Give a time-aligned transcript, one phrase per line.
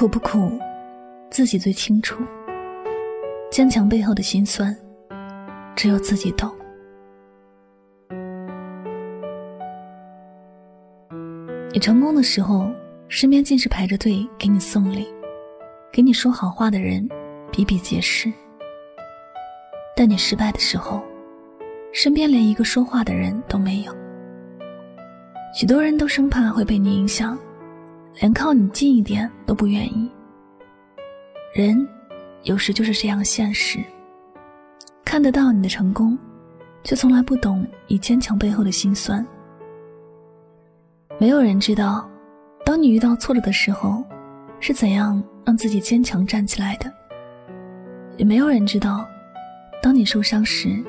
[0.00, 0.58] 苦不苦，
[1.30, 2.24] 自己最清楚。
[3.50, 4.74] 坚强背后的辛酸，
[5.76, 6.50] 只有自己懂。
[11.70, 12.70] 你成功的时候，
[13.08, 15.06] 身边尽是排着队给你送礼、
[15.92, 17.06] 给你说好话的人
[17.52, 18.30] 比比皆是；
[19.94, 21.04] 但你失败的时候，
[21.92, 23.94] 身边连一个说话的人都没有。
[25.54, 27.38] 许多人都生怕会被你影响。
[28.20, 30.10] 连靠你近一点都不愿意。
[31.54, 31.88] 人
[32.42, 33.82] 有时就是这样现实，
[35.04, 36.16] 看得到你的成功，
[36.84, 39.26] 却从来不懂你坚强背后的辛酸。
[41.18, 42.08] 没有人知道，
[42.64, 44.04] 当你遇到挫折的时候，
[44.60, 46.90] 是怎样让自己坚强站起来的；
[48.18, 49.08] 也没有人知道，
[49.82, 50.84] 当你受伤时，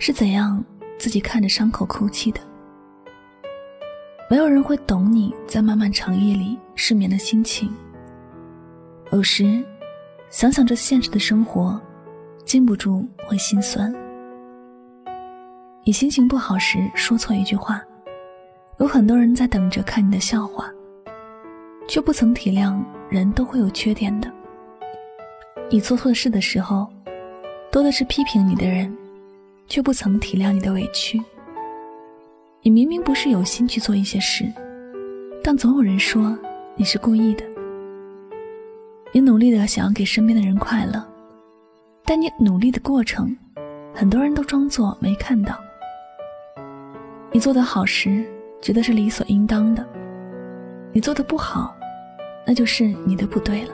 [0.00, 0.62] 是怎样
[0.98, 2.40] 自己看着伤口哭泣的。
[4.28, 7.72] 没有人会懂你在漫漫长夜里失眠的心情。
[9.12, 9.64] 有时，
[10.30, 11.80] 想想这现实的生活，
[12.44, 13.94] 禁不住会心酸。
[15.84, 17.80] 你心情不好时说错一句话，
[18.78, 20.68] 有很多人在等着看你的笑话，
[21.86, 24.28] 却不曾体谅人都会有缺点的。
[25.70, 26.88] 你做错事的时候，
[27.70, 28.92] 多的是批评你的人，
[29.68, 31.22] 却不曾体谅你的委屈。
[32.66, 34.44] 你明明不是有心去做一些事，
[35.40, 36.36] 但总有人说
[36.74, 37.44] 你是故意的。
[39.12, 41.00] 你努力的想要给身边的人快乐，
[42.04, 43.36] 但你努力的过程，
[43.94, 45.56] 很多人都装作没看到。
[47.30, 48.26] 你做的好时，
[48.60, 49.84] 觉得是理所应当的；
[50.92, 51.72] 你做的不好，
[52.44, 53.72] 那就是你的不对了。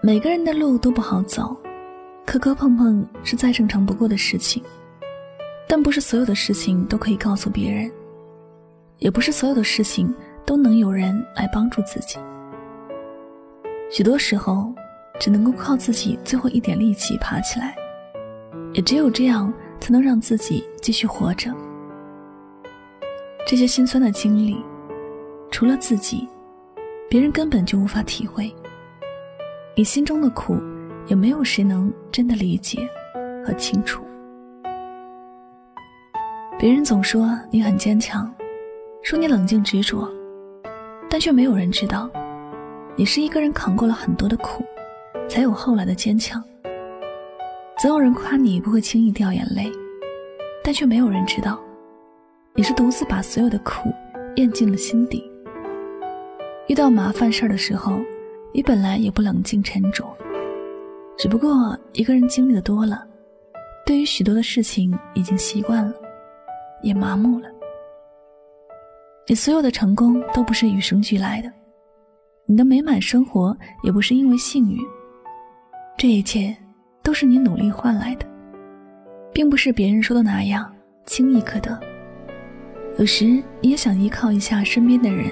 [0.00, 1.54] 每个人的路都不好走。
[2.34, 4.60] 磕磕碰碰是再正常不过的事情，
[5.68, 7.88] 但不是所有的事情都可以告诉别人，
[8.98, 10.12] 也不是所有的事情
[10.44, 12.18] 都能有人来帮助自己。
[13.88, 14.74] 许多时候，
[15.20, 17.76] 只能够靠自己最后一点力气爬起来，
[18.72, 21.54] 也只有这样，才能让自己继续活着。
[23.46, 24.60] 这些心酸的经历，
[25.52, 26.28] 除了自己，
[27.08, 28.52] 别人根本就无法体会。
[29.76, 30.60] 你心中的苦。
[31.06, 32.88] 也没有谁能真的理解
[33.44, 34.02] 和清楚。
[36.58, 38.32] 别人总说你很坚强，
[39.02, 40.08] 说你冷静执着，
[41.10, 42.08] 但却没有人知道，
[42.96, 44.64] 你是一个人扛过了很多的苦，
[45.28, 46.42] 才有后来的坚强。
[47.78, 49.70] 总有人夸你不会轻易掉眼泪，
[50.62, 51.60] 但却没有人知道，
[52.54, 53.92] 你是独自把所有的苦
[54.36, 55.22] 咽进了心底。
[56.68, 57.98] 遇到麻烦事儿的时候，
[58.52, 60.04] 你本来也不冷静沉着。
[61.16, 63.06] 只不过一个人经历的多了，
[63.86, 65.94] 对于许多的事情已经习惯了，
[66.82, 67.48] 也麻木了。
[69.26, 71.50] 你所有的成功都不是与生俱来的，
[72.46, 74.78] 你的美满生活也不是因为幸运。
[75.96, 76.54] 这一切
[77.02, 78.26] 都是你努力换来的，
[79.32, 80.70] 并不是别人说的那样
[81.06, 81.78] 轻易可得。
[82.98, 85.30] 有时你也想依靠一下身边的人，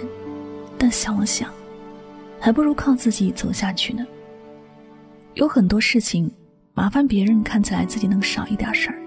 [0.79, 1.51] 但想了想，
[2.41, 4.07] 还不如靠自己走下去呢。
[5.35, 6.31] 有很多事情，
[6.75, 8.99] 麻烦别人看起来自己能少一点事儿，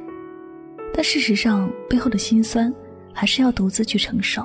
[0.91, 2.73] 但事实上背后的辛酸
[3.13, 4.43] 还是要独自去承受。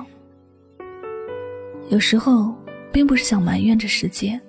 [1.89, 2.53] 有时候，
[2.91, 4.39] 并不是想埋怨这世界，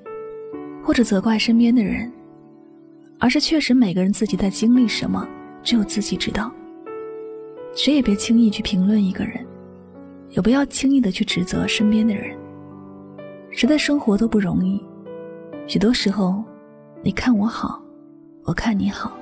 [0.84, 2.12] 或者责怪身边的人，
[3.18, 5.26] 而是确实每个人自己在经历什么，
[5.62, 6.52] 只有自己知道。
[7.74, 9.42] 谁也别轻易去评论一个人，
[10.28, 12.36] 也不要轻易的去指责身边的人。
[13.50, 14.84] 谁的生活都不容易，
[15.66, 16.44] 许多时候。
[17.04, 17.82] 你看我好，
[18.44, 19.12] 我看你好，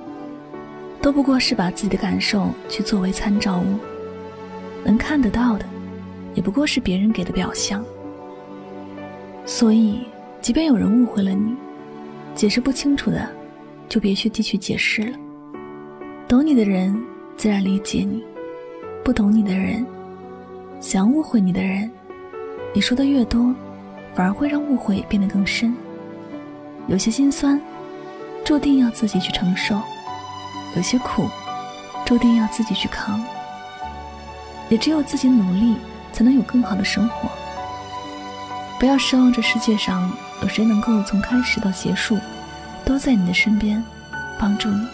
[1.01, 3.79] 都不过是把自己的感受去作为参照物，
[4.85, 5.65] 能看得到的，
[6.35, 7.83] 也不过是别人给的表象。
[9.47, 10.01] 所以，
[10.41, 11.55] 即便有人误会了你，
[12.35, 13.27] 解释不清楚的，
[13.89, 15.17] 就别去继续解释了。
[16.27, 16.95] 懂你的人
[17.35, 18.23] 自然理解你，
[19.03, 19.83] 不懂你的人，
[20.79, 21.89] 想误会你的人，
[22.75, 23.55] 你说的越多，
[24.13, 25.75] 反而会让误会变得更深。
[26.87, 27.61] 有些心酸，
[28.43, 29.75] 注定要自己去承受；
[30.75, 31.29] 有些苦，
[32.05, 33.23] 注定要自己去扛。
[34.69, 35.75] 也只有自己努力，
[36.13, 37.29] 才能有更好的生活。
[38.79, 40.11] 不要奢望这世界上
[40.41, 42.17] 有谁能够从开始到结束，
[42.83, 43.83] 都在你的身边，
[44.39, 44.87] 帮助你。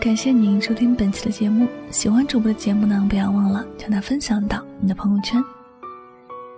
[0.00, 1.68] 感谢您收听本期的节目。
[1.90, 5.44] 喜欢主播的节目呢，不要忘了将它分享到你的朋友圈。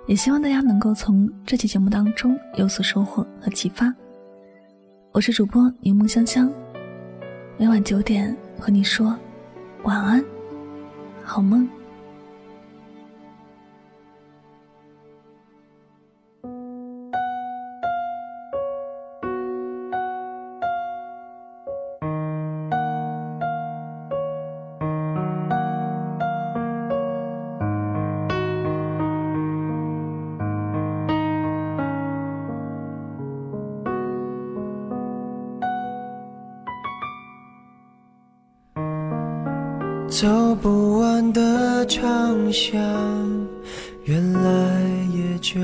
[0.06, 3.93] 也希望大家能够从这期节目当中有所收获和启发。
[5.11, 6.49] 我是主播柠檬香香，
[7.59, 9.19] 每晚九点和你说
[9.83, 10.25] 晚安，
[11.25, 11.69] 好梦。
[40.12, 42.79] 走不完的长巷，
[44.05, 45.59] 原来也就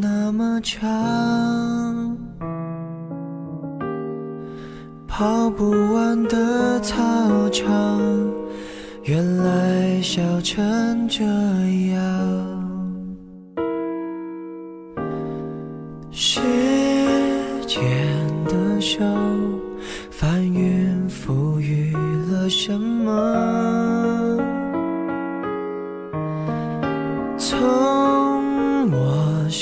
[0.00, 2.16] 那么长。
[5.06, 6.96] 跑不完的操
[7.50, 8.00] 场，
[9.02, 11.22] 原来笑成这
[11.92, 12.00] 样。
[16.10, 16.40] 时
[17.66, 17.78] 间
[18.46, 19.04] 的手，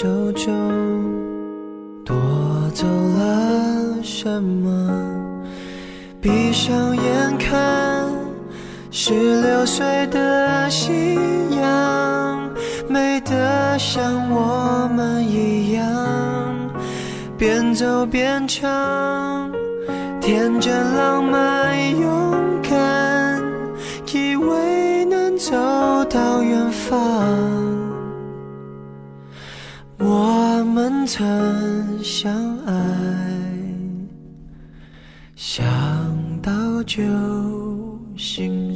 [0.01, 0.45] 手中
[2.05, 2.15] 夺
[2.73, 4.71] 走了什么？
[6.21, 8.09] 闭上眼看，
[8.93, 11.17] 十六岁的夕
[11.61, 12.49] 阳，
[12.89, 15.83] 美得像我们一样，
[17.37, 19.51] 边走边唱，
[20.21, 23.43] 天真浪漫勇敢，
[24.15, 25.57] 以为能走
[26.09, 27.88] 到远方。
[30.01, 31.25] 我们曾
[32.05, 32.73] 相爱，
[35.35, 35.61] 想
[36.41, 37.03] 到就
[38.17, 38.68] 心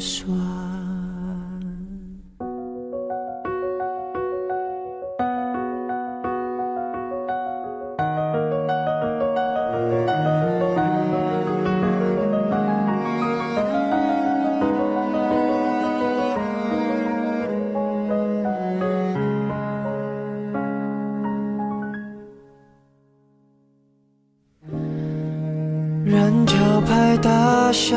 [26.04, 27.96] 人潮拍打上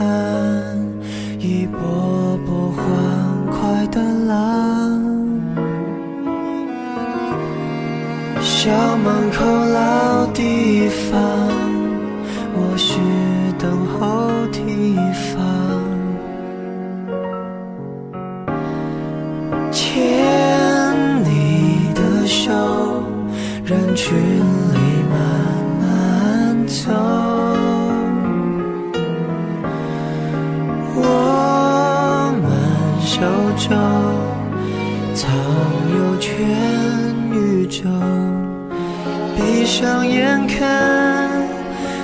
[0.00, 0.78] 岸，
[1.38, 2.84] 一波波欢
[3.50, 5.02] 快的浪。
[8.40, 11.20] 校门口老地方，
[12.54, 12.98] 我是
[13.58, 14.96] 等候提
[15.34, 15.44] 防。
[19.70, 19.92] 牵
[21.24, 22.50] 你的手，
[23.66, 24.16] 人群
[39.76, 41.28] 上眼看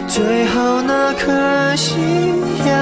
[0.08, 1.94] 最后那颗夕
[2.66, 2.74] 阳，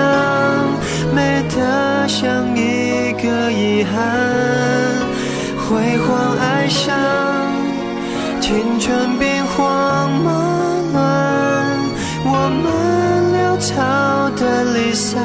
[1.15, 3.93] 美得像一个遗憾。
[5.59, 6.97] 辉煌爱上，
[8.41, 10.33] 青春兵荒马
[10.95, 10.99] 乱，
[12.25, 12.65] 我们
[13.37, 13.71] 潦草
[14.39, 15.23] 的离散。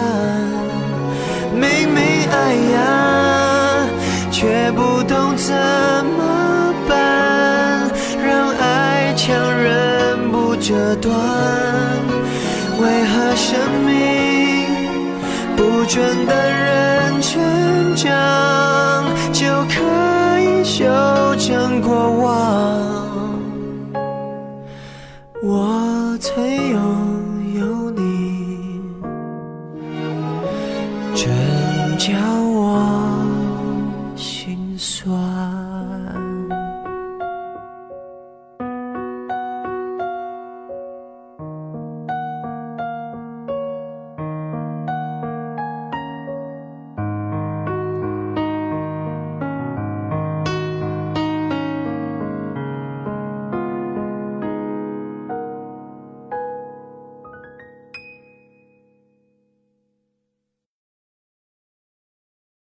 [1.56, 2.36] 明明爱
[2.74, 3.88] 呀，
[4.30, 5.56] 却不懂怎
[10.74, 11.14] 这段。
[12.82, 13.92] 为何生命
[15.56, 17.40] 不准的人成
[17.96, 18.10] 长，
[19.32, 19.76] 就可
[20.40, 20.84] 以修
[21.38, 22.34] 正过往？
[25.44, 26.80] 我曾有